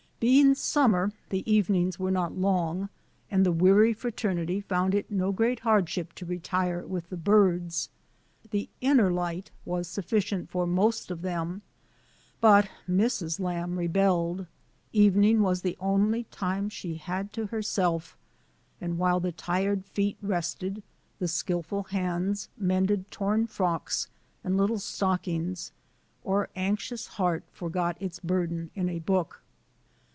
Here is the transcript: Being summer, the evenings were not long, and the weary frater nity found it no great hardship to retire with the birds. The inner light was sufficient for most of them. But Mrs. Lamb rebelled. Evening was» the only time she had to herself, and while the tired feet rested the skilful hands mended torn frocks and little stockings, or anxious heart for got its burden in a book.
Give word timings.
Being 0.23 0.53
summer, 0.53 1.13
the 1.29 1.51
evenings 1.51 1.97
were 1.97 2.11
not 2.11 2.37
long, 2.37 2.89
and 3.31 3.43
the 3.43 3.51
weary 3.51 3.91
frater 3.91 4.29
nity 4.31 4.63
found 4.63 4.93
it 4.93 5.09
no 5.09 5.31
great 5.31 5.61
hardship 5.61 6.13
to 6.13 6.27
retire 6.27 6.85
with 6.85 7.09
the 7.09 7.17
birds. 7.17 7.89
The 8.51 8.69
inner 8.81 9.11
light 9.11 9.49
was 9.65 9.87
sufficient 9.87 10.51
for 10.51 10.67
most 10.67 11.09
of 11.09 11.23
them. 11.23 11.63
But 12.39 12.69
Mrs. 12.87 13.39
Lamb 13.39 13.79
rebelled. 13.79 14.45
Evening 14.93 15.41
was» 15.41 15.61
the 15.63 15.75
only 15.79 16.25
time 16.25 16.69
she 16.69 16.97
had 16.97 17.33
to 17.33 17.47
herself, 17.47 18.15
and 18.79 18.99
while 18.99 19.19
the 19.19 19.31
tired 19.31 19.85
feet 19.87 20.19
rested 20.21 20.83
the 21.17 21.27
skilful 21.27 21.81
hands 21.85 22.47
mended 22.55 23.09
torn 23.09 23.47
frocks 23.47 24.07
and 24.43 24.55
little 24.55 24.77
stockings, 24.77 25.71
or 26.23 26.49
anxious 26.55 27.07
heart 27.07 27.43
for 27.51 27.71
got 27.71 27.99
its 27.99 28.19
burden 28.19 28.69
in 28.75 28.87
a 28.87 28.99
book. 28.99 29.41